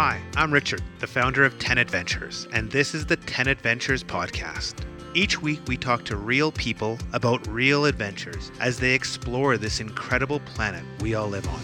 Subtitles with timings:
[0.00, 4.74] Hi, I'm Richard, the founder of 10 Adventures, and this is the 10 Adventures podcast.
[5.12, 10.38] Each week, we talk to real people about real adventures as they explore this incredible
[10.38, 11.60] planet we all live on.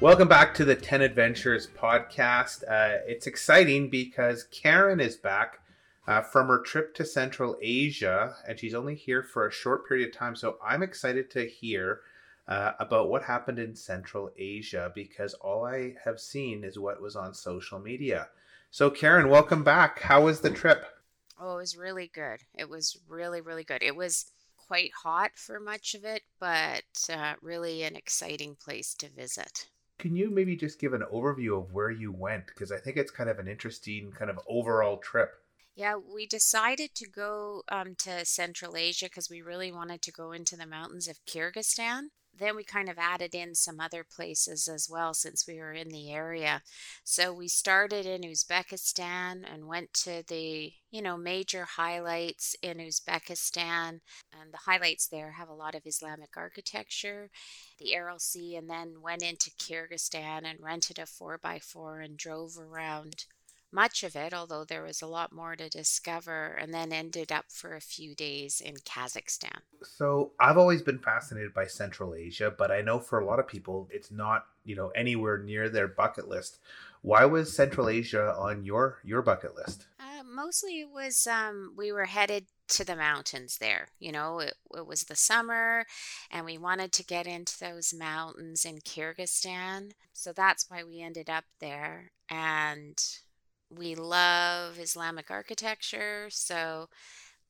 [0.00, 2.62] Welcome back to the 10 Adventures podcast.
[2.62, 5.61] Uh, it's exciting because Karin is back
[6.06, 10.08] uh, from her trip to Central Asia, and she's only here for a short period
[10.08, 10.34] of time.
[10.34, 12.00] So I'm excited to hear
[12.48, 17.16] uh, about what happened in Central Asia because all I have seen is what was
[17.16, 18.28] on social media.
[18.70, 20.00] So, Karin, welcome back.
[20.00, 20.86] How was the trip?
[21.38, 22.40] Oh, it was really good.
[22.54, 23.82] It was really, really good.
[23.82, 29.08] It was quite hot for much of it, but uh, really an exciting place to
[29.08, 29.68] visit.
[29.98, 32.46] Can you maybe just give an overview of where you went?
[32.46, 35.41] Because I think it's kind of an interesting kind of overall trip.
[35.74, 40.32] Yeah, we decided to go um, to Central Asia because we really wanted to go
[40.32, 42.08] into the mountains of Kyrgyzstan.
[42.34, 45.88] Then we kind of added in some other places as well since we were in
[45.88, 46.62] the area.
[47.04, 54.00] So we started in Uzbekistan and went to the, you know, major highlights in Uzbekistan.
[54.32, 57.30] And the highlights there have a lot of Islamic architecture,
[57.78, 63.26] the Aral Sea, and then went into Kyrgyzstan and rented a 4x4 and drove around
[63.72, 67.46] much of it, although there was a lot more to discover, and then ended up
[67.48, 69.60] for a few days in Kazakhstan.
[69.82, 73.48] So I've always been fascinated by Central Asia, but I know for a lot of
[73.48, 76.58] people it's not, you know, anywhere near their bucket list.
[77.02, 79.86] Why was Central Asia on your your bucket list?
[79.98, 83.88] Uh, mostly it was um, we were headed to the mountains there.
[83.98, 85.84] You know, it, it was the summer
[86.30, 89.92] and we wanted to get into those mountains in Kyrgyzstan.
[90.12, 92.12] So that's why we ended up there.
[92.30, 92.96] And
[93.76, 96.88] we love Islamic architecture, so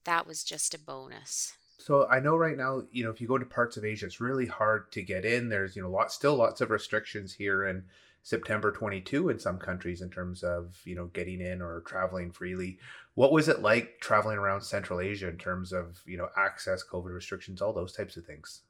[0.04, 1.54] that was just a bonus.
[1.78, 4.20] So I know right now, you know, if you go to parts of Asia, it's
[4.20, 5.48] really hard to get in.
[5.48, 7.84] There's, you know, lots still lots of restrictions here in
[8.22, 12.78] September 22 in some countries in terms of, you know, getting in or traveling freely.
[13.14, 17.12] What was it like traveling around Central Asia in terms of, you know, access, COVID
[17.12, 18.62] restrictions, all those types of things?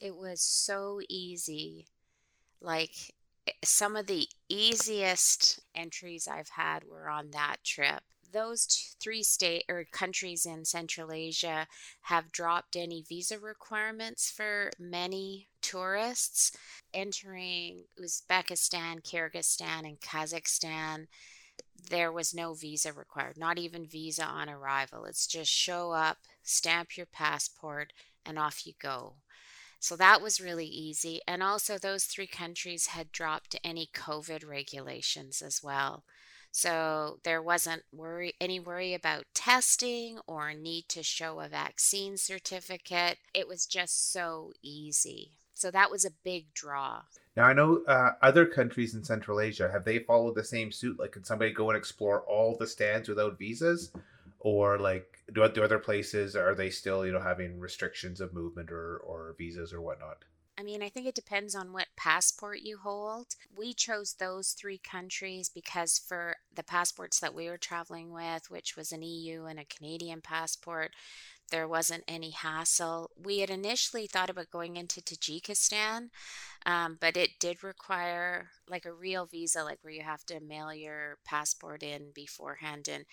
[0.00, 1.86] It was so easy.
[2.60, 3.14] Like
[3.64, 8.00] some of the easiest entries I've had were on that trip.
[8.32, 11.66] Those three state or countries in Central Asia
[12.02, 16.52] have dropped any visa requirements for many tourists
[16.92, 21.06] entering Uzbekistan, Kyrgyzstan, and Kazakhstan.
[21.88, 25.04] There was no visa required, not even visa on arrival.
[25.04, 27.92] It's just show up, stamp your passport,
[28.24, 29.14] and off you go.
[29.86, 31.20] So that was really easy.
[31.28, 36.02] And also, those three countries had dropped any COVID regulations as well.
[36.50, 43.18] So there wasn't worry any worry about testing or need to show a vaccine certificate.
[43.32, 45.38] It was just so easy.
[45.54, 47.02] So that was a big draw.
[47.36, 50.98] Now I know uh, other countries in Central Asia have they followed the same suit?
[50.98, 53.92] Like, can somebody go and explore all the stands without visas,
[54.46, 58.98] or like do, other places are they still you know having restrictions of movement or
[58.98, 60.24] or visas or whatnot
[60.58, 63.26] I mean, I think it depends on what passport you hold.
[63.54, 68.74] We chose those three countries because for the passports that we were traveling with, which
[68.74, 70.92] was an EU and a Canadian passport,
[71.50, 73.10] there wasn't any hassle.
[73.22, 76.08] We had initially thought about going into Tajikistan,
[76.64, 80.72] um, but it did require like a real visa, like where you have to mail
[80.72, 82.88] your passport in beforehand.
[82.88, 83.04] And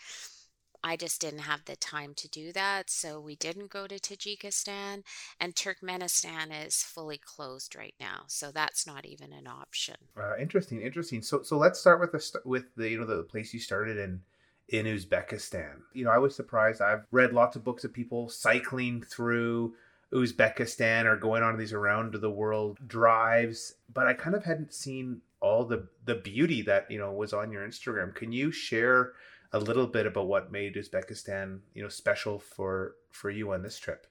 [0.84, 2.90] I just didn't have the time to do that.
[2.90, 5.04] So we didn't go to Tajikistan.
[5.40, 8.24] And Turkmenistan is fully closed right now.
[8.28, 9.96] So that's not even an option.
[10.18, 11.22] Uh, interesting, interesting.
[11.22, 14.22] So so let's start with the with the you know the place you started in
[14.70, 15.82] in Uzbekistan.
[15.94, 16.82] You know, I was surprised.
[16.82, 19.76] I've read lots of books of people cycling through
[20.14, 25.22] Uzbekistan or going on these around the world drives, but I kind of hadn't seen
[25.40, 28.14] all the the beauty that you know was on your Instagram.
[28.14, 29.14] Can you share
[29.54, 33.78] a little bit about what made Uzbekistan, you know, special for for you on this
[33.78, 34.08] trip.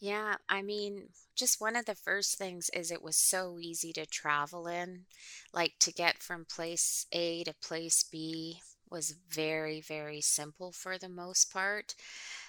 [0.00, 4.06] Yeah, I mean, just one of the first things is it was so easy to
[4.06, 5.04] travel in.
[5.52, 8.60] Like to get from place A to place B
[8.90, 11.94] was very, very simple for the most part.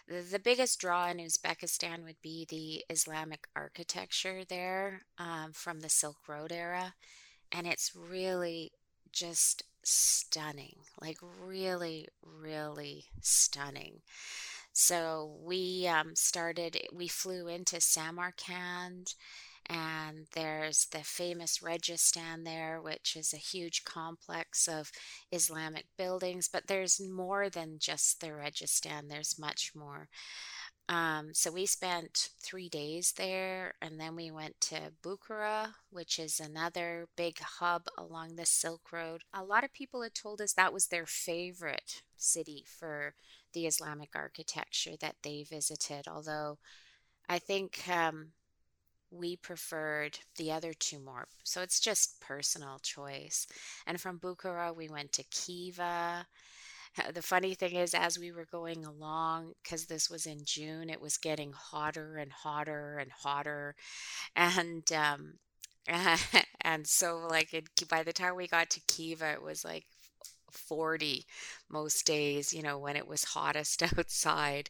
[0.08, 6.28] The, biggest draw in Uzbekistan would be the Islamic architecture there um, from the Silk
[6.28, 6.96] Road era.
[7.52, 8.72] And it's really
[9.12, 14.01] just stunning, like really, really stunning.
[14.74, 19.16] So we um, started, we flew into Samarkand,
[19.72, 24.92] and there's the famous Registan there, which is a huge complex of
[25.32, 30.10] Islamic buildings, but there's more than just the Registan, there's much more.
[30.90, 36.42] Um, so we spent three days there, and then we went to Bukhara, which is
[36.42, 39.22] another big hub along the Silk Road.
[39.34, 43.14] A lot of people had told us that was their favorite city for
[43.54, 46.58] the Islamic architecture that they visited, although
[47.30, 48.34] I think um,
[49.12, 51.28] we preferred the other two more.
[51.44, 53.46] So it's just personal choice.
[53.86, 56.25] And from Bukhara, we went to Khiva.
[57.13, 61.02] the funny thing is, as we were going along, because this was in June, it
[61.02, 63.75] was getting hotter and hotter and hotter,
[64.36, 65.34] and um,
[66.62, 69.86] and so like it, by the time we got to Khiva, it was like
[70.51, 71.25] 40
[71.69, 74.69] most days, you know, when it was hottest outside.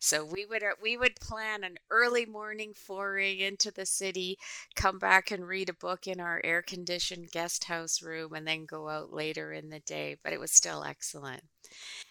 [0.00, 4.38] So we would uh, we would plan an early morning foray into the city,
[4.74, 8.88] come back and read a book in our air-conditioned guest house room and then go
[8.88, 11.42] out later in the day, but it was still excellent.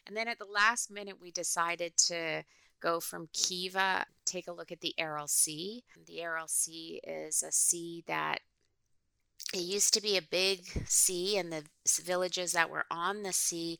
[0.08, 2.44] And then at the last minute we decided to
[2.82, 5.84] go from Khiva, take a look at the Aral Sea.
[6.08, 8.40] The Aral Sea is a sea that
[9.54, 11.64] it used to be a big sea, and the
[12.04, 13.80] villages that were on the sea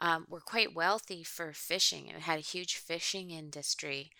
[0.00, 2.08] um, were quite wealthy for fishing.
[2.08, 4.10] It had a huge fishing industry.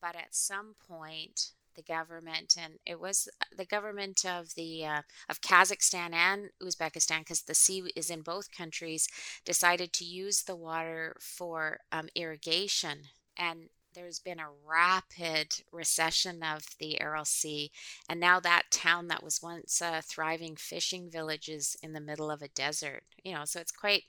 [0.00, 5.02] But at some point, the government and it was uh, the government of the uh,
[5.28, 9.06] of Kazakhstan and Uzbekistan because the sea is in both countries
[9.44, 13.02] decided to use the water for um, irrigation
[13.36, 13.68] and
[13.98, 17.72] there's been a rapid recession of the Aral Sea,
[18.08, 22.30] and now that town that was once a thriving fishing village is in the middle
[22.30, 23.02] of a desert.
[23.24, 24.04] You know, so it's quite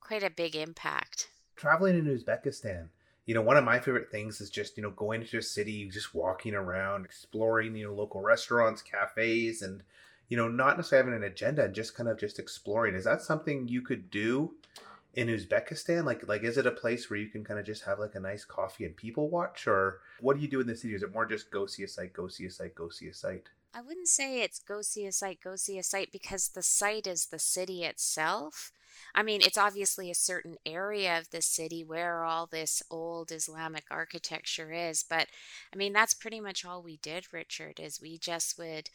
[0.00, 1.28] quite a big impact.
[1.56, 2.88] Traveling in Uzbekistan,
[3.26, 5.88] you know, one of my favorite things is just you know going to a city,
[5.90, 9.82] just walking around, exploring you know local restaurants, cafes, and
[10.28, 12.94] you know not necessarily having an agenda, and just kind of just exploring.
[12.94, 14.54] Is that something you could do?
[15.14, 16.04] In Uzbekistan?
[16.04, 18.20] Like, like is it a place where you can kind of just have like a
[18.20, 20.94] nice coffee and people watch, or what do you do in the city?
[20.94, 23.14] Is it more just go see a site, go see a site, go see a
[23.14, 23.48] site?
[23.74, 27.06] I wouldn't say it's go see a site, go see a site because the site
[27.06, 28.72] is the city itself.
[29.14, 33.84] I mean, it's obviously a certain area of the city where all this old Islamic
[33.90, 35.28] architecture is, but
[35.72, 38.90] I mean, that's pretty much all we did, Richard, is we just would,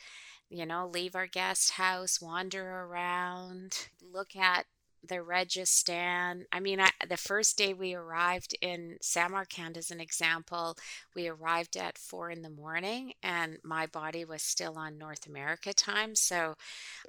[0.49, 4.65] you know, leave our guest house, wander around, look at
[5.07, 6.43] the Registan.
[6.51, 10.75] I mean, I, the first day we arrived in Samarkand, as an example,
[11.15, 15.73] we arrived at four in the morning and my body was still on North America
[15.73, 16.15] time.
[16.15, 16.55] So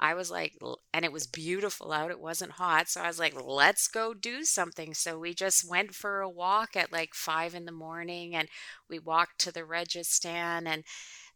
[0.01, 0.55] I was like,
[0.93, 2.89] and it was beautiful out, it wasn't hot.
[2.89, 4.95] So I was like, let's go do something.
[4.95, 8.49] So we just went for a walk at like five in the morning and
[8.89, 10.85] we walked to the Registan and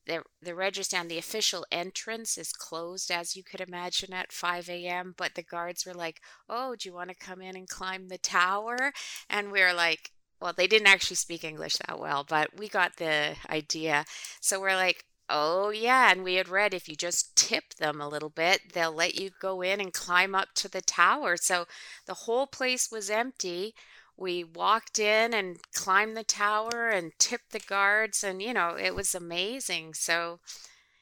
[0.07, 5.15] the the Registan, the official entrance is closed, as you could imagine, at 5 a.m.
[5.17, 8.19] But the guards were like, "Oh, do you want to come in and climb the
[8.19, 8.93] tower?"
[9.29, 12.97] And we are like, "Well, they didn't actually speak English that well, but we got
[12.97, 14.05] the idea."
[14.41, 18.09] So we're like, "Oh yeah," and we had read if you just tip them a
[18.09, 21.37] little bit, they'll let you go in and climb up to the tower.
[21.37, 21.67] So
[22.07, 23.75] the whole place was empty
[24.23, 28.95] we walked in and climbed the tower and tipped the guards and you know it
[28.95, 29.95] was amazing.
[29.95, 30.41] So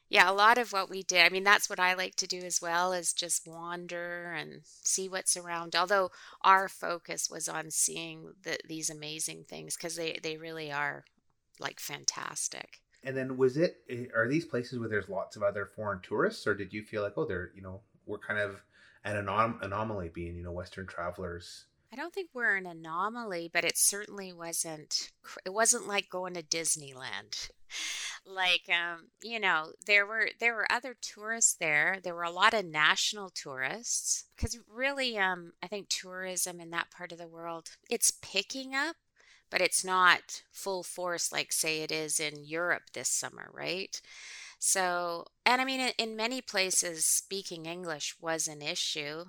[0.09, 2.39] yeah a lot of what we did i mean that's what i like to do
[2.39, 6.11] as well is just wander and see what's around although
[6.43, 11.05] our focus was on seeing the, these amazing things because they, they really are
[11.61, 12.81] like fantastic.
[13.05, 16.47] And then was it eh, are these places where there's lots of other foreign tourists
[16.47, 18.63] or did you feel like oh they're you know we're kind of
[19.05, 23.65] an anom- anomaly being you know western travelers I don't think we're an anomaly, but
[23.65, 25.11] it certainly wasn't.
[25.45, 27.51] It wasn't like going to Disneyland.
[28.27, 31.99] like, um, you know, there were there were other tourists there.
[32.03, 36.93] There were a lot of national tourists because really, um, I think tourism in that
[36.93, 38.97] part of the world it's picking up,
[39.51, 44.01] but it's not full force like say it is in Europe this summer, right?
[44.61, 49.25] So, and I mean, in, in many places, speaking English was an issue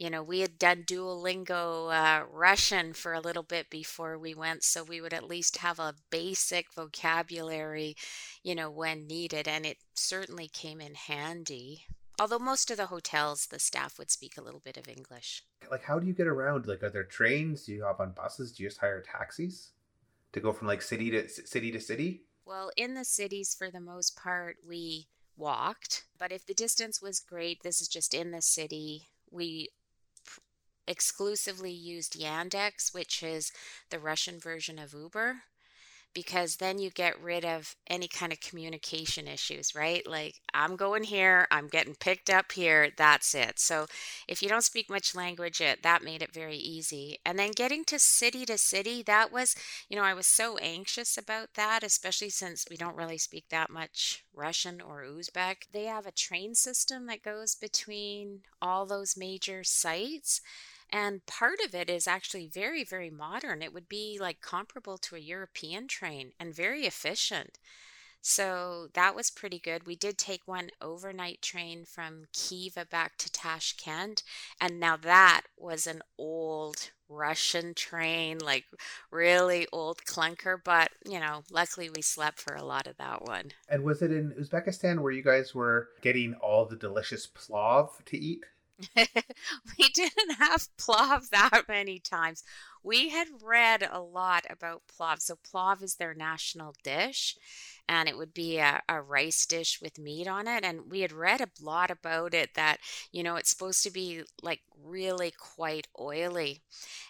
[0.00, 4.64] you know, we had done Duolingo uh, Russian for a little bit before we went,
[4.64, 7.94] so we would at least have a basic vocabulary,
[8.42, 11.84] you know, when needed, and it certainly came in handy.
[12.18, 15.44] Although most of the hotels, the staff would speak a little bit of English.
[15.70, 16.66] Like, how do you get around?
[16.66, 17.66] Like, are there trains?
[17.66, 18.52] Do you hop on buses?
[18.52, 19.72] Do you just hire taxis
[20.32, 22.22] to go from like city to city to city?
[22.46, 26.04] Well, in the cities, for the most part, we walked.
[26.18, 29.08] But if the distance was great, this is just in the city.
[29.30, 29.68] We
[30.86, 33.52] exclusively used Yandex, which is
[33.90, 35.42] the Russian version of Uber.
[36.14, 40.06] Because then you get rid of any kind of communication issues, right?
[40.06, 43.58] Like, I'm going here, I'm getting picked up here, that's it.
[43.58, 43.86] So,
[44.28, 47.18] if you don't speak much language, it that made it very easy.
[47.24, 49.54] And then getting to city to city, that was,
[49.88, 53.70] you know, I was so anxious about that, especially since we don't really speak that
[53.70, 55.70] much Russian or Uzbek.
[55.72, 60.40] They have a train system that goes between all those major sites.
[60.92, 63.62] And part of it is actually very, very modern.
[63.62, 67.58] It would be like comparable to a European train and very efficient.
[68.22, 69.86] So that was pretty good.
[69.86, 74.22] We did take one overnight train from Khiva back to Tashkent.
[74.60, 78.66] And now that was an old Russian train, like
[79.10, 80.58] really old clunker.
[80.62, 83.52] But, you know, luckily we slept for a lot of that one.
[83.68, 88.18] And was it in Uzbekistan where you guys were getting all the delicious plov to
[88.18, 88.44] eat?
[88.96, 92.42] we didn't have plov that many times.
[92.82, 95.20] We had read a lot about plov.
[95.20, 97.36] So, plov is their national dish,
[97.88, 100.64] and it would be a, a, rice dish with meat on it.
[100.64, 102.78] And we had read a lot about it that,
[103.12, 106.62] you know, it's supposed to be like really quite oily.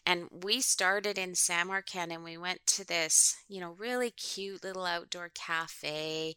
[0.05, 4.87] And we started in Samarkand and we went to this, you know, really cute little
[4.87, 6.35] outdoor cafe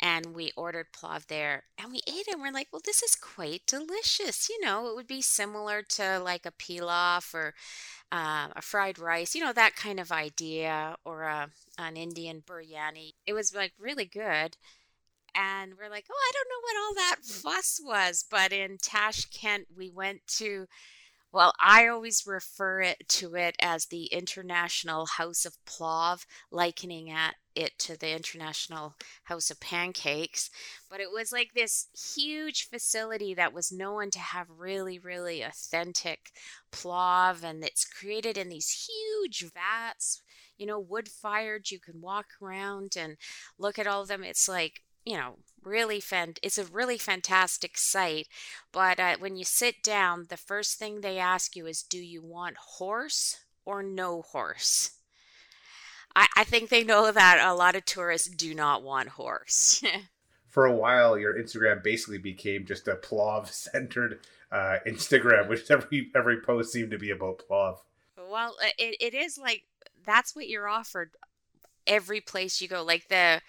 [0.00, 3.14] and we ordered plov there and we ate it and we're like well this is
[3.14, 7.54] quite delicious you know it would be similar to like a pilaf or
[8.10, 13.12] uh, a fried rice you know that kind of idea or a, an indian biryani.
[13.26, 14.56] It was like really good
[15.34, 19.66] and we're like oh i don't know what all that fuss was but in tashkent
[19.76, 20.66] we went to
[21.32, 27.34] well, I always refer it to it as the International House of Plov, likening at
[27.54, 28.94] it to the International
[29.24, 30.50] House of Pancakes.
[30.88, 36.30] But it was like this huge facility that was known to have really, really authentic
[36.72, 40.22] plov, and it's created in these huge vats,
[40.56, 41.70] you know, wood fired.
[41.70, 43.16] You can walk around and
[43.58, 44.24] look at all of them.
[44.24, 46.34] It's like you know, really fan.
[46.42, 48.28] It's a really fantastic site.
[48.72, 52.22] But uh, when you sit down, the first thing they ask you is, "Do you
[52.22, 54.92] want horse or no horse?"
[56.16, 59.82] I, I think they know that a lot of tourists do not want horse.
[60.48, 66.10] For a while, your Instagram basically became just a plov centered uh, Instagram, which every
[66.14, 67.78] every post seemed to be about plov.
[68.30, 69.64] Well, it, it is like
[70.04, 71.12] that's what you're offered
[71.86, 72.82] every place you go.
[72.82, 73.40] Like the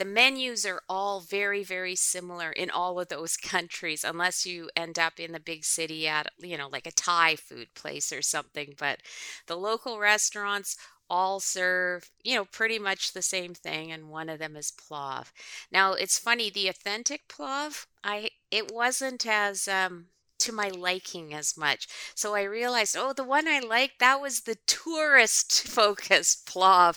[0.00, 4.98] the menus are all very very similar in all of those countries unless you end
[4.98, 8.74] up in the big city at you know like a thai food place or something
[8.78, 8.98] but
[9.46, 10.76] the local restaurants
[11.10, 15.26] all serve you know pretty much the same thing and one of them is plov
[15.70, 20.06] now it's funny the authentic plov i it wasn't as um
[20.38, 21.86] to my liking as much.
[22.14, 26.96] So I realized, oh, the one I liked, that was the tourist focused plov.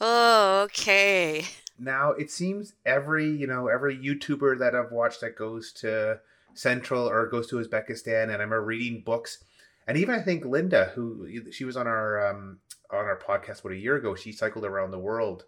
[0.00, 1.44] Oh, okay
[1.80, 6.20] now it seems every you know every YouTuber that I've watched that goes to
[6.54, 9.42] Central or goes to Uzbekistan, and I'm reading books,
[9.86, 12.58] and even I think Linda, who she was on our um,
[12.90, 15.44] on our podcast what a year ago, she cycled around the world.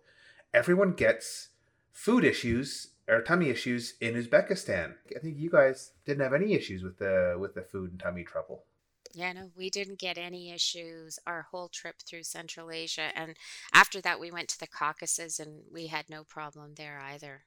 [0.54, 1.48] Everyone gets
[1.92, 4.94] food issues or tummy issues in Uzbekistan.
[5.14, 8.24] I think you guys didn't have any issues with the with the food and tummy
[8.24, 8.64] trouble.
[9.14, 13.10] Yeah, no, we didn't get any issues our whole trip through Central Asia.
[13.14, 13.36] And
[13.72, 17.44] after that, we went to the Caucasus and we had no problem there either.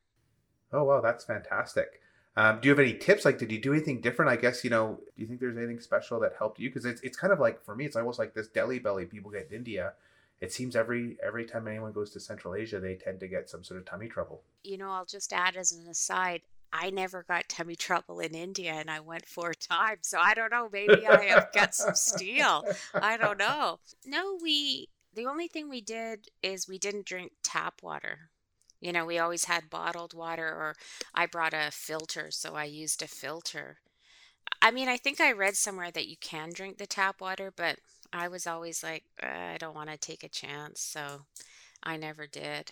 [0.72, 2.01] Oh, wow, that's fantastic.
[2.38, 3.24] Um, do you have any tips?
[3.24, 4.29] Like, did you do anything different?
[4.29, 6.69] I guess, you know, do you think there's anything special that helped you?
[6.69, 9.31] Because it's, it's kind of like, for me, it's almost like this Delhi belly people
[9.31, 9.93] get in India.
[10.41, 13.63] It seems every every time anyone goes to Central Asia, they tend to get some
[13.63, 14.41] sort of tummy trouble.
[14.65, 16.41] You know, I'll just add as an aside,
[16.72, 20.07] I never got tummy trouble in India and I went four times.
[20.07, 20.69] So I don't know.
[20.72, 22.65] Maybe I have got some steel.
[22.93, 23.79] I don't know.
[24.05, 28.29] No, we, the only thing we did is we didn't drink tap water.
[28.81, 30.75] You know, we always had bottled water, or
[31.13, 33.77] I brought a filter, so I used a filter.
[34.62, 37.79] I mean, I think I read somewhere that you can drink the tap water, but
[38.12, 40.81] I was always like, uh, I don't want to take a chance.
[40.81, 41.25] So
[41.81, 42.72] I never did.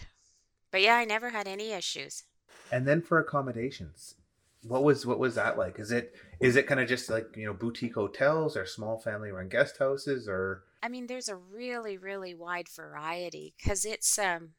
[0.72, 2.24] But yeah, I never had any issues.
[2.72, 4.16] And then for accommodations,
[4.64, 5.80] what was what was that like?
[5.80, 9.32] Is it is it kind of just like you know boutique hotels or small family
[9.32, 10.64] run guest houses or?
[10.82, 14.52] I mean, there's a really really wide variety because it's um,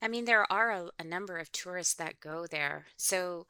[0.00, 3.46] I mean there are a, a number of tourists that go there, so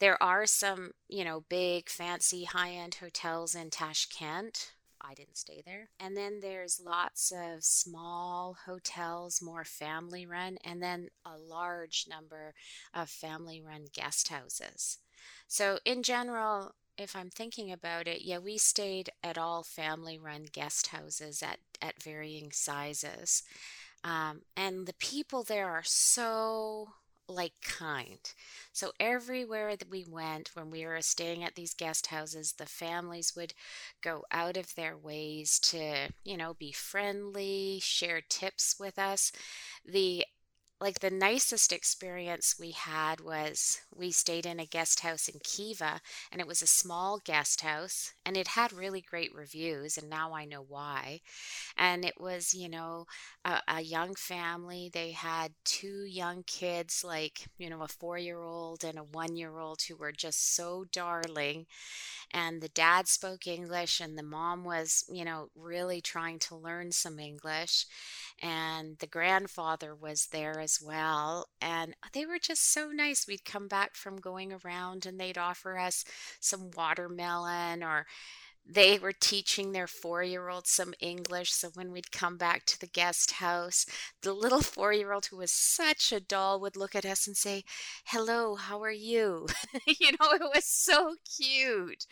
[0.00, 5.62] there are some you know big fancy high end hotels in Tashkent I didn't stay
[5.64, 5.90] there.
[5.98, 12.54] And then there's lots of small hotels, more family run, and then a large number
[12.94, 14.98] of family run guest houses.
[15.46, 20.46] So, in general, if I'm thinking about it, yeah, we stayed at all family run
[20.52, 23.44] guest houses at, at varying sizes.
[24.04, 26.88] Um, and the people there are so
[27.28, 28.18] like kind.
[28.72, 33.34] So everywhere that we went when we were staying at these guest houses, the families
[33.36, 33.54] would
[34.02, 39.32] go out of their ways to, you know, be friendly, share tips with us.
[39.84, 40.24] The
[40.80, 46.00] like the nicest experience we had was we stayed in a guest house in Khiva
[46.30, 50.32] and it was a small guest house and it had really great reviews and now
[50.34, 51.20] I know why.
[51.76, 53.06] And it was, you know,
[53.44, 54.90] a, a young family.
[54.92, 59.36] They had two young kids, like, you know, a four year old and a one
[59.36, 61.66] year old who were just so darling
[62.30, 66.92] and the dad spoke English and the mom was, you know, really trying to learn
[66.92, 67.86] some English
[68.42, 73.26] and the grandfather was there as well and they were just so nice.
[73.26, 76.04] We'd come back from going around and they'd offer us
[76.40, 78.06] some watermelon or
[78.70, 81.52] they were teaching their four year old some English.
[81.52, 83.86] So when we'd come back to the guest house,
[84.22, 87.36] the little four year old who was such a doll would look at us and
[87.36, 87.64] say,
[88.06, 89.46] Hello, how are you?
[89.86, 92.06] you know, it was so cute.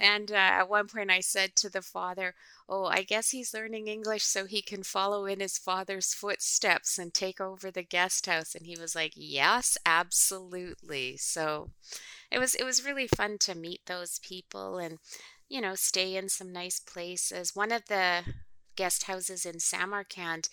[0.00, 2.34] And uh, at one point, I said to the father,
[2.68, 7.12] Oh, I guess he's learning English so he can follow in his father's footsteps and
[7.12, 8.54] take over the guest house.
[8.54, 11.18] And he was like, Yes, absolutely.
[11.18, 11.70] So
[12.30, 14.98] it was it was really fun to meet those people and
[15.48, 17.56] you know, stay in some nice places.
[17.56, 18.22] One of the
[18.76, 20.48] guest houses in Samarkand,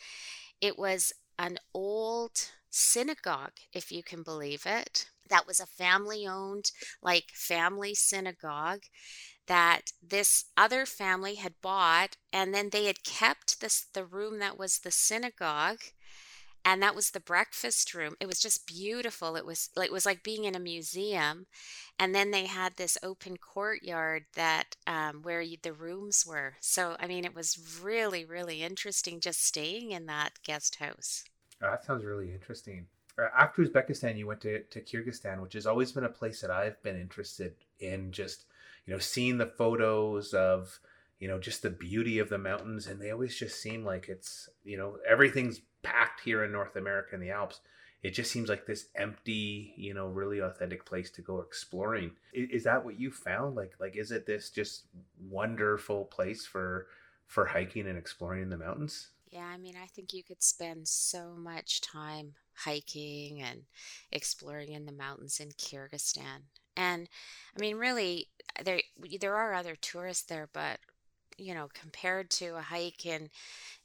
[0.61, 5.07] it was an old synagogue, if you can believe it.
[5.29, 8.83] That was a family owned, like family synagogue
[9.47, 14.57] that this other family had bought and then they had kept this the room that
[14.57, 15.81] was the synagogue
[16.67, 18.15] and that was the breakfast room.
[18.19, 19.37] It was just beautiful.
[19.37, 21.45] It was it was like being in a museum.
[21.97, 26.55] And then they had this open courtyard that um, where you, the rooms were.
[26.59, 31.23] So i mean it was really really interesting just staying in that guest house.
[31.61, 32.85] Oh, that sounds really interesting.
[33.17, 36.51] Uh, after uzbekistan you went to, to kyrgyzstan which has always been a place that
[36.51, 38.45] i've been interested in just
[38.87, 40.79] you know seeing the photos of
[41.19, 44.49] you know just the beauty of the mountains and they always just seem like it's
[44.63, 47.61] you know everything's packed here in North America in the Alps.
[48.03, 52.11] It just seems like this empty, you know, really authentic place to go exploring.
[52.31, 53.55] Is, is that what you found?
[53.55, 54.83] Like, like is it this just
[55.29, 56.87] wonderful place for
[57.25, 59.09] for hiking and exploring in the mountains?
[59.29, 63.63] Yeah, I mean, I think you could spend so much time hiking and
[64.11, 66.43] exploring in the mountains in Kyrgyzstan.
[66.77, 67.09] And
[67.55, 68.29] I mean, really,
[68.63, 68.81] there
[69.19, 70.79] there are other tourists there, but
[71.37, 73.29] you know, compared to a hike in,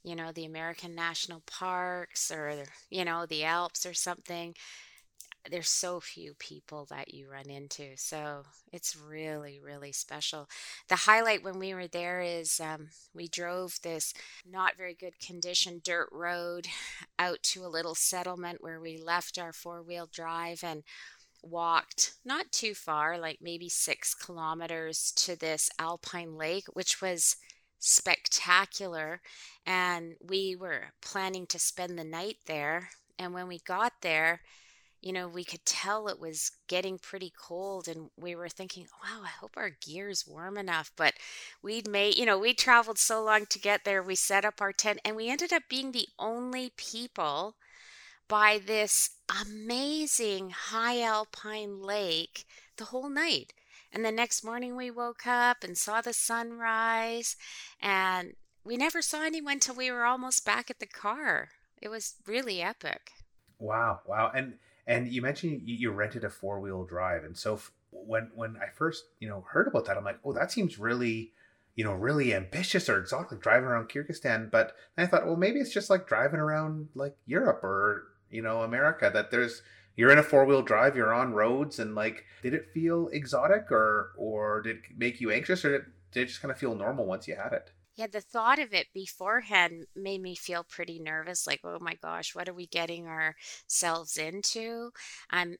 [0.03, 4.55] you know, the American national parks or, you know, the Alps or something,
[5.51, 7.97] there's so few people that you run into.
[7.97, 10.47] So it's really, really special.
[10.87, 14.13] The highlight when we were there is um, we drove this
[14.49, 16.67] not very good condition dirt road
[17.19, 20.83] out to a little settlement where we left our four wheel drive and
[21.43, 27.35] walked not too far, like maybe six kilometers to this alpine lake, which was
[27.79, 29.21] spectacular.
[29.65, 32.89] And we were planning to spend the night there.
[33.19, 34.41] And when we got there,
[35.01, 39.21] you know, we could tell it was getting pretty cold, and we were thinking, wow,
[39.21, 40.91] I hope our gear's warm enough.
[40.95, 41.15] But
[41.61, 44.01] we'd made, you know, we traveled so long to get there.
[44.01, 47.55] We set up our tent, and we ended up being the only people
[48.29, 49.09] by this
[49.41, 52.45] amazing high alpine lake
[52.77, 53.53] the whole night.
[53.91, 57.35] And the next morning we woke up and saw the sunrise,
[57.79, 61.49] and we never saw anyone till we were almost back at the car.
[61.79, 63.11] It was really epic.
[63.59, 64.31] Wow, wow.
[64.33, 64.55] And
[64.87, 68.57] and you mentioned you, you rented a four wheel drive, and so f- when when
[68.57, 71.33] I first you know heard about that, I'm like, oh, that seems really
[71.75, 74.49] you know really ambitious or exotic, driving around Kyrgyzstan.
[74.49, 78.63] But I thought, well, maybe it's just like driving around like Europe or you know
[78.63, 79.61] America that there's
[79.95, 83.71] you're in a four wheel drive, you're on roads, and like, did it feel exotic
[83.71, 86.75] or or did it make you anxious, or did did it just kind of feel
[86.75, 87.71] normal once you had it?
[87.95, 91.45] Yeah, the thought of it beforehand made me feel pretty nervous.
[91.45, 94.91] Like, oh my gosh, what are we getting ourselves into?
[95.29, 95.57] Um,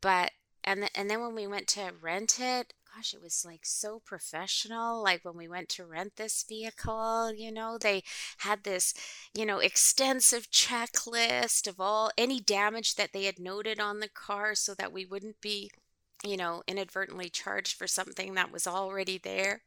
[0.00, 0.30] but
[0.64, 5.02] and and then when we went to rent it, gosh, it was like so professional.
[5.02, 8.02] Like when we went to rent this vehicle, you know, they
[8.38, 8.94] had this,
[9.34, 14.54] you know, extensive checklist of all any damage that they had noted on the car
[14.54, 15.70] so that we wouldn't be,
[16.24, 19.62] you know, inadvertently charged for something that was already there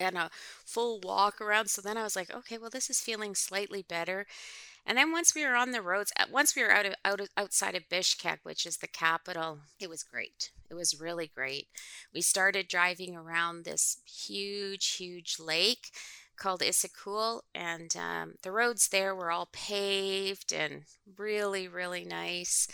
[0.00, 0.30] and a
[0.64, 1.68] full walk around.
[1.70, 4.26] So then I was like, okay, well, this is feeling slightly better.
[4.84, 7.28] And then once we were on the roads, once we were out of, out of,
[7.36, 10.50] outside of Bishkek, which is the capital, it was great.
[10.70, 11.68] It was really great.
[12.12, 15.90] We started driving around this huge, huge lake
[16.36, 20.82] called Issyk-Kul, and um, the roads there were all paved and
[21.16, 22.66] really, really nice.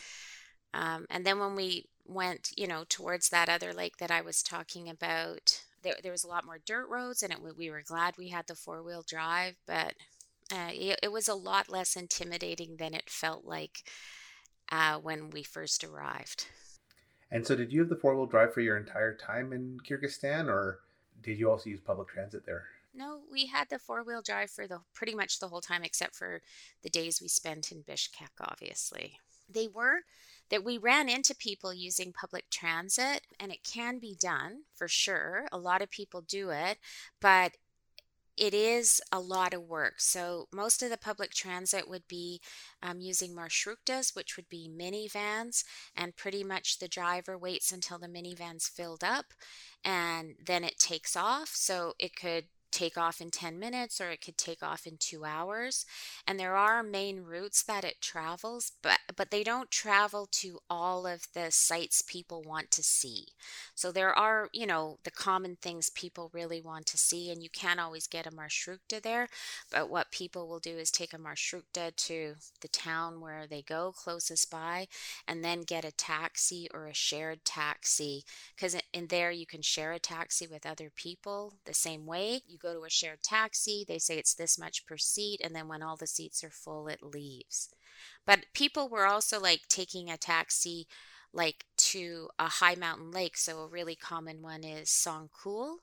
[0.72, 4.42] Um, and then when we went, you know, towards that other lake that I was
[4.42, 8.14] talking about, there, there was a lot more dirt roads, and it, we were glad
[8.16, 9.94] we had the four wheel drive, but
[10.52, 13.84] uh, it, it, was a lot less intimidating than it felt like
[14.70, 16.46] uh, when we first arrived.
[17.30, 20.48] And so, did you have the four wheel drive for your entire time in Kyrgyzstan,
[20.48, 20.80] or
[21.22, 22.64] did you also use public transit there?
[22.94, 26.14] No, we had the four wheel drive for the pretty much the whole time, except
[26.14, 26.40] for
[26.82, 28.40] the days we spent in Bishkek.
[28.40, 30.00] Obviously, they were
[30.50, 35.46] that we ran into people using public transit, and it can be done for sure.
[35.52, 36.78] A lot of people do it,
[37.20, 37.52] but
[38.38, 40.00] it is a lot of work.
[40.00, 42.40] So, most of the public transit would be
[42.82, 45.64] um, using marshrutas, which would be minivans,
[45.96, 49.26] and pretty much the driver waits until the minivan's filled up
[49.84, 51.50] and then it takes off.
[51.54, 52.44] So, it could
[52.78, 55.84] take off in 10 minutes or it could take off in 2 hours
[56.26, 61.06] and there are main routes that it travels but but they don't travel to all
[61.06, 63.26] of the sites people want to see.
[63.74, 67.50] So there are you know the common things people really want to see and you
[67.50, 69.28] can't always get a marshruta there
[69.72, 73.92] but what people will do is take a marshruta to the town where they go
[73.96, 74.86] closest by
[75.26, 79.92] and then get a taxi or a shared taxi because in there you can share
[79.92, 82.40] a taxi with other people the same way.
[82.46, 85.54] You you go to a shared taxi, they say it's this much per seat, and
[85.54, 87.70] then when all the seats are full, it leaves.
[88.26, 90.86] But people were also like taking a taxi
[91.32, 93.36] like to a high mountain lake.
[93.36, 95.76] So a really common one is Songkhul.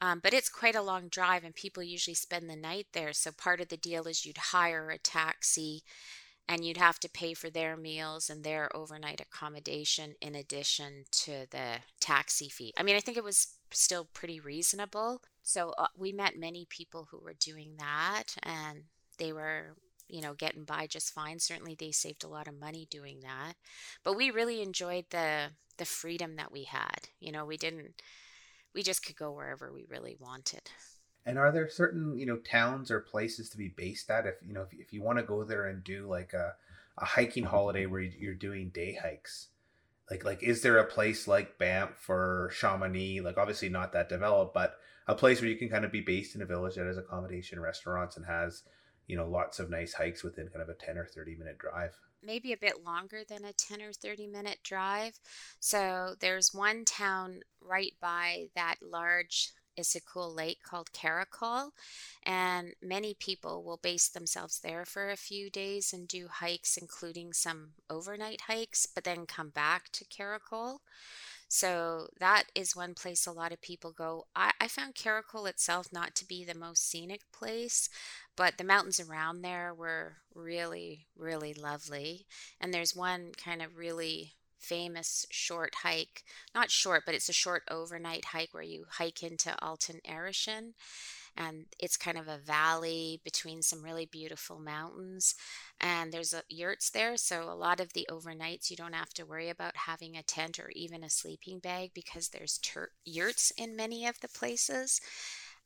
[0.00, 3.14] Um, but it's quite a long drive, and people usually spend the night there.
[3.14, 5.82] So part of the deal is you'd hire a taxi
[6.48, 11.46] and you'd have to pay for their meals and their overnight accommodation in addition to
[11.50, 12.72] the taxi fee.
[12.76, 15.22] I mean, I think it was still pretty reasonable.
[15.46, 18.82] So uh, we met many people who were doing that and
[19.16, 19.76] they were,
[20.08, 21.38] you know, getting by just fine.
[21.38, 23.52] Certainly they saved a lot of money doing that.
[24.02, 27.08] But we really enjoyed the the freedom that we had.
[27.20, 28.02] You know, we didn't
[28.74, 30.62] we just could go wherever we really wanted.
[31.24, 34.26] And are there certain, you know, towns or places to be based at?
[34.26, 36.54] If you know, if, if you want to go there and do like a,
[36.98, 39.46] a hiking holiday where you're doing day hikes,
[40.10, 43.20] like like is there a place like Banff or Chamonix?
[43.20, 46.34] Like obviously not that developed, but a place where you can kind of be based
[46.34, 48.62] in a village that has accommodation, restaurants, and has
[49.06, 51.96] you know lots of nice hikes within kind of a ten or thirty minute drive
[52.26, 55.18] maybe a bit longer than a 10 or 30 minute drive.
[55.60, 61.70] So there's one town right by that large Issyk-Kul lake called Karakol,
[62.22, 67.34] and many people will base themselves there for a few days and do hikes, including
[67.34, 70.78] some overnight hikes, but then come back to Karakol.
[71.48, 74.26] So that is one place a lot of people go.
[74.34, 77.88] I, I found Karakol itself not to be the most scenic place,
[78.36, 82.26] but the mountains around there were really, really lovely.
[82.60, 86.24] And there's one kind of really famous short hike.
[86.54, 90.72] Not short, but it's a short overnight hike where you hike into Altyn Arashen.
[91.36, 95.34] And it's kind of a valley between some really beautiful mountains.
[95.80, 97.16] And there's a, yurts there.
[97.16, 100.58] So a lot of the overnights, you don't have to worry about having a tent
[100.58, 102.60] or even a sleeping bag because there's
[103.04, 105.00] yurts in many of the places.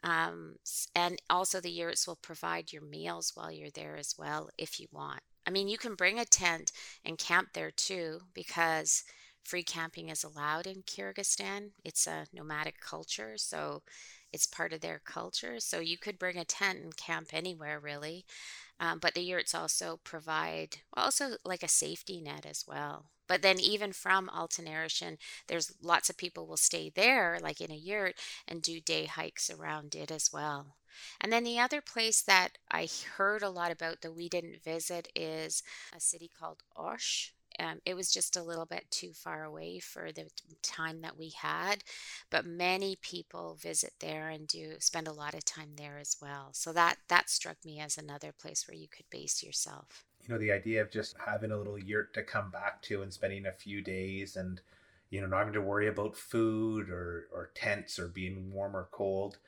[0.03, 0.57] Um,
[0.95, 4.87] and also, the yurts will provide your meals while you're there as well if you
[4.93, 5.21] want.
[5.47, 6.73] I mean, you can bring a tent
[7.05, 9.05] and camp there too because
[9.45, 11.71] free camping is allowed in Kyrgyzstan.
[11.85, 13.83] It's a nomadic culture, so
[14.33, 15.61] it's part of their culture.
[15.61, 18.25] So you could bring a tent and camp anywhere really.
[18.81, 23.11] Um, but the yurts also provide also like a safety net as well.
[23.29, 27.77] But then even from Arashen, there's lots of people will stay there, like in a
[27.77, 28.17] yurt,
[28.49, 30.77] and do day hikes around it as well.
[31.21, 35.09] And then the other place that I heard a lot about that we didn't visit
[35.15, 35.63] is
[35.95, 37.33] a city called Osh.
[37.61, 40.29] Um, it was just a little bit too far away for the
[40.63, 41.85] time that we had,
[42.31, 46.51] but many people visit there and do spend a lot of time there as well.
[46.53, 50.05] So that that struck me as another place where you could base yourself.
[50.23, 53.13] You know, the idea of just having a little yurt to come back to and
[53.13, 54.61] spending a few days and
[55.11, 58.89] you know not having to worry about food or or tents or being warm or
[58.91, 59.39] cold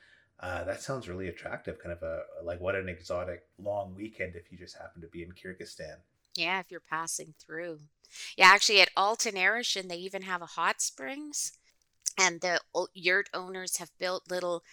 [0.43, 1.79] uh, that sounds really attractive.
[1.79, 5.23] Kind of a like what an exotic long weekend if you just happen to be
[5.23, 5.95] in Kyrgyzstan.
[6.35, 7.79] Yeah, if you're passing through.
[8.37, 11.53] Yeah, actually, at Arashen, they even have a hot springs,
[12.17, 12.59] and the
[12.93, 14.63] yurt owners have built little,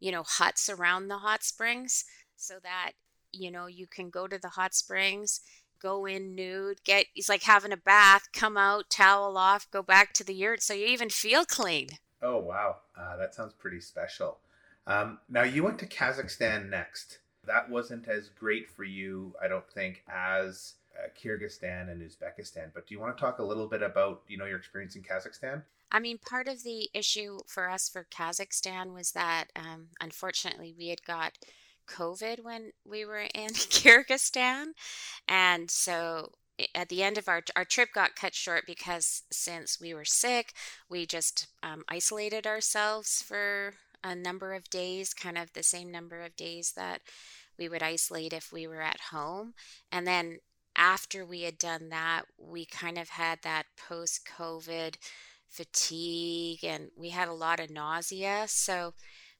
[0.00, 2.04] you know, huts around the hot springs
[2.36, 2.92] so that
[3.32, 5.40] you know you can go to the hot springs
[5.80, 10.12] go in nude, get it's like having a bath, come out, towel off, go back
[10.14, 11.88] to the yurt, so you even feel clean.
[12.22, 14.38] Oh wow, uh, that sounds pretty special.
[14.86, 17.18] Um, now you went to Kazakhstan next.
[17.46, 20.74] That wasn't as great for you, I don't think, as
[21.20, 22.70] Kyrgyzstan and Uzbekistan.
[22.74, 25.02] But do you want to talk a little bit about you know your experience in
[25.02, 25.62] Kazakhstan?
[25.90, 30.88] I mean, part of the issue for us for Kazakhstan was that um, unfortunately we
[30.88, 31.38] had got
[31.88, 34.66] COVID when we were in Kyrgyzstan,
[35.28, 36.32] and so
[36.74, 40.52] at the end of our our trip got cut short because since we were sick,
[40.88, 46.22] we just um, isolated ourselves for a number of days, kind of the same number
[46.22, 47.00] of days that
[47.58, 49.54] we would isolate if we were at home,
[49.90, 50.38] and then
[50.78, 54.96] after we had done that, we kind of had that post COVID
[55.48, 58.44] fatigue and we had a lot of nausea.
[58.46, 58.94] So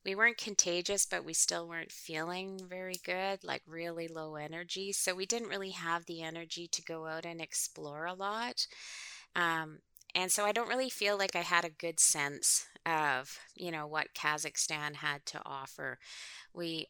[0.05, 4.93] we weren't contagious, but we still weren't feeling very good, like really low energy.
[4.93, 8.67] So we didn't really have the energy to go out and explore a lot.
[9.37, 9.79] Um,
[10.15, 13.87] and so I don't really feel like I had a good sense of, you know,
[13.87, 15.99] what Kazakhstan had to offer.
[16.53, 16.87] We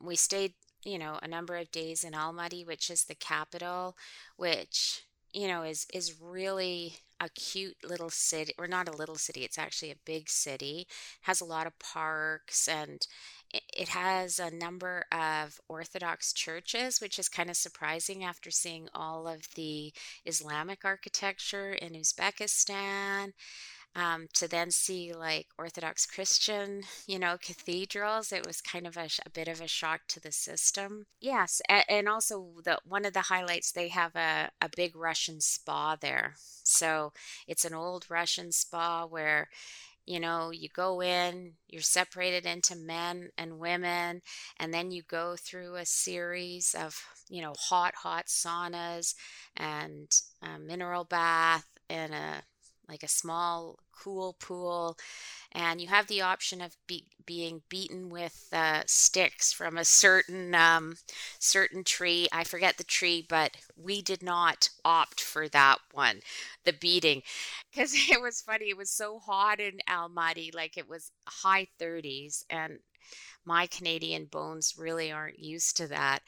[0.00, 3.96] we stayed you know, a number of days in Almaty, which is the capital,
[4.36, 9.44] which, you know, is is really a cute little city or not a little city
[9.44, 10.86] it's actually a big city
[11.22, 13.06] has a lot of parks and
[13.52, 19.28] it has a number of orthodox churches which is kind of surprising after seeing all
[19.28, 19.92] of the
[20.24, 23.32] islamic architecture in uzbekistan
[23.96, 29.08] um, to then see like Orthodox Christian, you know, cathedrals, it was kind of a,
[29.26, 31.06] a bit of a shock to the system.
[31.20, 35.40] Yes, and, and also the one of the highlights they have a, a big Russian
[35.40, 36.34] spa there.
[36.62, 37.12] So
[37.48, 39.48] it's an old Russian spa where
[40.06, 44.22] you know, you go in, you're separated into men and women,
[44.58, 49.14] and then you go through a series of, you know, hot, hot saunas
[49.56, 50.10] and
[50.66, 52.42] mineral bath and a
[52.90, 54.98] like a small cool pool
[55.52, 60.54] and you have the option of be- being beaten with uh, sticks from a certain
[60.54, 60.96] um,
[61.38, 62.28] certain tree.
[62.32, 66.20] I forget the tree but we did not opt for that one
[66.64, 67.22] the beating
[67.70, 72.44] because it was funny it was so hot in almaty like it was high 30s
[72.50, 72.78] and
[73.44, 76.20] my canadian bones really aren't used to that.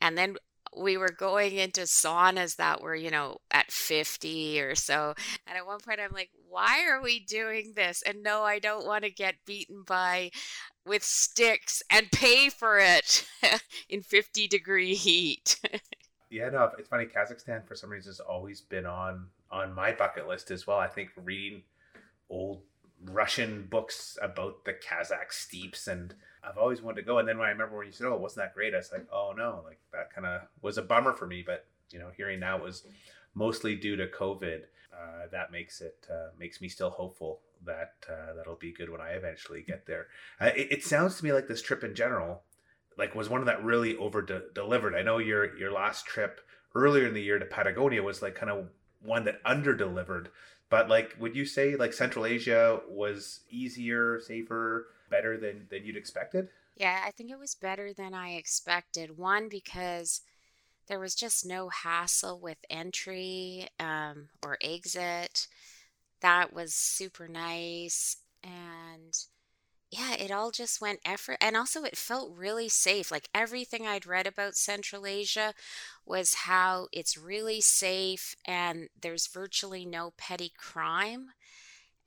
[0.00, 0.36] And then
[0.76, 5.14] we were going into saunas that were, you know, at 50 or so.
[5.46, 8.02] And at one point, I'm like, why are we doing this?
[8.02, 10.30] And no, I don't want to get beaten by
[10.84, 13.26] with sticks and pay for it
[13.88, 15.60] in 50 degree heat.
[16.30, 17.06] yeah, no, it's funny.
[17.06, 20.78] Kazakhstan, for some reason, has always been on on my bucket list as well.
[20.78, 21.62] I think reading
[22.28, 22.62] old
[23.10, 27.18] Russian books about the Kazakh steppes, and I've always wanted to go.
[27.18, 29.06] And then when I remember when you said, "Oh, wasn't that great?" I was like,
[29.12, 31.42] "Oh no!" Like that kind of was a bummer for me.
[31.46, 32.84] But you know, hearing now was
[33.34, 34.62] mostly due to COVID.
[34.92, 39.00] Uh, that makes it uh, makes me still hopeful that uh, that'll be good when
[39.00, 40.06] I eventually get there.
[40.40, 42.42] Uh, it, it, sounds to me like this trip in general,
[42.96, 44.94] like was one that really over de- delivered.
[44.94, 46.40] I know your your last trip
[46.74, 48.68] earlier in the year to Patagonia was like kind of
[49.02, 50.30] one that under delivered.
[50.68, 54.88] But like, would you say like Central Asia was easier, safer?
[55.10, 56.48] better than than you'd expected?
[56.76, 59.16] Yeah, I think it was better than I expected.
[59.16, 60.20] One because
[60.88, 65.48] there was just no hassle with entry um, or exit.
[66.20, 69.16] That was super nice and
[69.90, 71.38] yeah, it all just went effort.
[71.40, 73.10] And also, it felt really safe.
[73.10, 75.54] Like everything I'd read about Central Asia
[76.04, 81.30] was how it's really safe and there's virtually no petty crime.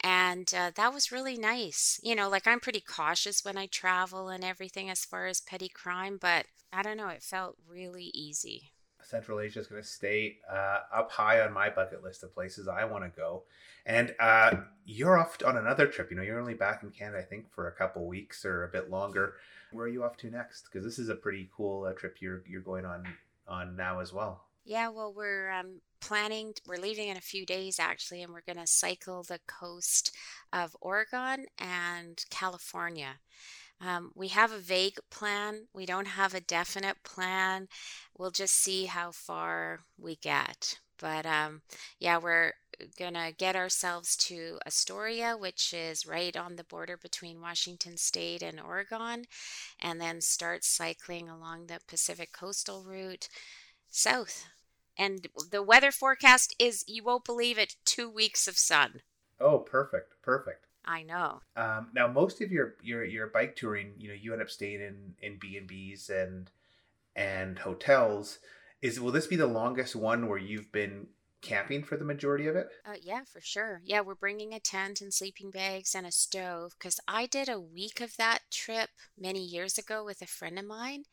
[0.02, 2.00] And uh, that was really nice.
[2.04, 5.70] You know, like I'm pretty cautious when I travel and everything as far as petty
[5.70, 8.72] crime, but I don't know, it felt really easy.
[9.10, 12.68] Central Asia is going to stay uh, up high on my bucket list of places
[12.68, 13.44] I want to go.
[13.86, 16.12] And uh, you're off on another trip.
[16.12, 18.68] You know, you're only back in Canada, I think, for a couple weeks or a
[18.70, 19.36] bit longer.
[19.72, 20.66] Where are you off to next?
[20.66, 23.06] Because this is a pretty cool uh, trip you're you're going on
[23.48, 24.46] on now as well.
[24.64, 28.64] Yeah, well, we're um, planning, we're leaving in a few days actually, and we're going
[28.64, 30.16] to cycle the coast
[30.54, 33.20] of Oregon and California.
[33.82, 35.68] Um, we have a vague plan.
[35.74, 37.68] We don't have a definite plan.
[38.18, 40.80] We'll just see how far we get.
[41.00, 41.62] But um,
[41.98, 42.54] yeah, we're
[42.98, 48.42] going to get ourselves to Astoria, which is right on the border between Washington State
[48.42, 49.26] and Oregon,
[49.82, 53.30] and then start cycling along the Pacific coastal route
[53.90, 54.46] south
[54.98, 59.02] and the weather forecast is you won't believe it two weeks of sun
[59.40, 64.08] oh perfect perfect i know um, now most of your your your bike touring you
[64.08, 66.52] know you end up staying in in b&b's and
[67.16, 68.40] and hotels
[68.82, 71.08] is will this be the longest one where you've been
[71.42, 72.70] camping for the majority of it?
[72.86, 73.82] Uh, yeah, for sure.
[73.84, 77.60] Yeah, we're bringing a tent and sleeping bags and a stove because I did a
[77.60, 81.04] week of that trip many years ago with a friend of mine.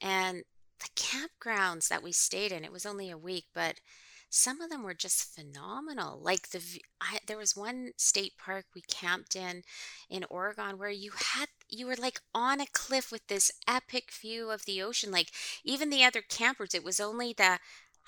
[0.00, 0.44] And
[0.80, 3.80] the campgrounds that we stayed in, it was only a week, but
[4.30, 6.18] some of them were just phenomenal.
[6.20, 6.60] Like the
[7.00, 9.62] I, there was one state park we camped in
[10.10, 14.50] in Oregon where you had you were like on a cliff with this epic view
[14.50, 15.10] of the ocean.
[15.10, 15.30] Like
[15.64, 17.58] even the other campers, it was only the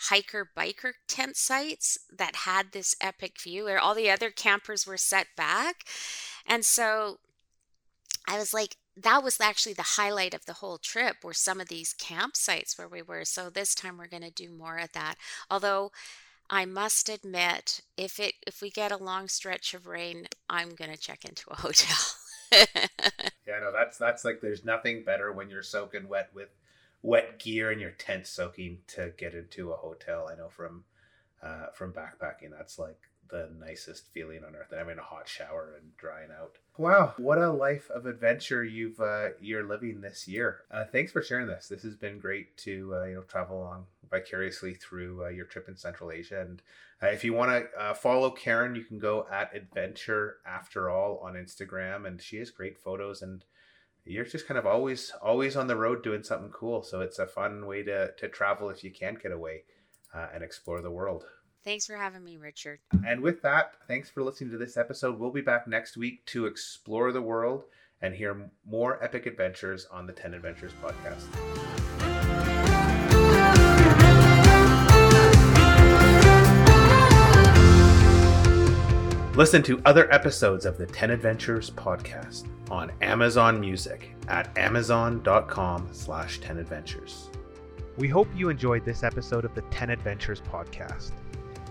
[0.08, 4.96] hiker biker tent sites that had this epic view where all the other campers were
[4.96, 5.84] set back.
[6.46, 7.18] And so
[8.26, 11.68] I was like, that was actually the highlight of the whole trip were some of
[11.68, 13.24] these campsites where we were.
[13.24, 15.16] So this time we're going to do more of that.
[15.50, 15.92] Although
[16.48, 20.90] I must admit, if it if we get a long stretch of rain, I'm going
[20.90, 21.96] to check into a hotel.
[22.52, 26.48] yeah, no, that's that's like there's nothing better when you're soaking wet with
[27.02, 30.28] wet gear and your tent soaking to get into a hotel.
[30.30, 30.84] I know from
[31.42, 34.68] uh, from backpacking, that's like the nicest feeling on earth.
[34.70, 36.58] And having a hot shower and drying out.
[36.76, 40.60] Wow, what a life of adventure you've uh, you're living this year.
[40.70, 41.68] Uh, thanks for sharing this.
[41.68, 45.68] This has been great to uh, you know travel along vicariously through uh, your trip
[45.68, 46.40] in Central Asia.
[46.40, 46.62] And
[47.02, 51.18] uh, if you want to uh, follow Karin, you can go at Adventure After All
[51.18, 53.44] on Instagram, and she has great photos and
[54.04, 56.82] you're just kind of always always on the road doing something cool.
[56.82, 59.64] So it's a fun way to to travel if you can't get away
[60.14, 61.24] uh, and explore the world.
[61.64, 62.80] Thanks for having me, Richard.
[63.06, 65.18] And with that, thanks for listening to this episode.
[65.18, 67.64] We'll be back next week to explore the world
[68.00, 71.26] and hear more epic adventures on the 10 Adventures podcast.
[79.36, 86.40] Listen to other episodes of the 10 Adventures podcast on Amazon Music at amazon.com slash
[86.40, 87.30] 10 adventures.
[87.96, 91.12] We hope you enjoyed this episode of the 10 Adventures podcast.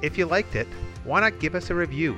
[0.01, 0.67] If you liked it,
[1.03, 2.17] why not give us a review?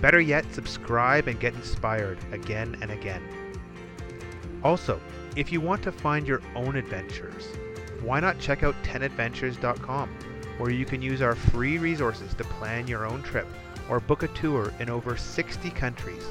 [0.00, 3.22] Better yet, subscribe and get inspired again and again.
[4.62, 5.00] Also,
[5.36, 7.46] if you want to find your own adventures,
[8.02, 10.08] why not check out 10adventures.com,
[10.58, 13.46] where you can use our free resources to plan your own trip
[13.88, 16.24] or book a tour in over 60 countries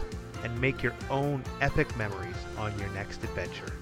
[0.43, 3.73] and make your own epic memories on your next adventure.